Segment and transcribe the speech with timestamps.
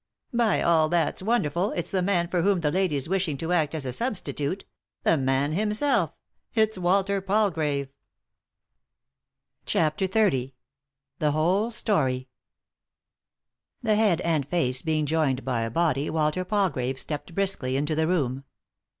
[0.33, 3.85] "By all that's wonderful— it's the man for whom the lady's wishing to act as
[3.85, 4.65] a substitute;
[5.03, 6.11] the man himself—
[6.55, 10.53] it's Walter Falgrave 1" Dy Google CHAPTER XXX
[11.19, 12.29] THE WHOLE STORY
[13.83, 18.07] The head and face being joined by a body, Walter Palgrave stepped briskly into the
[18.07, 18.43] room.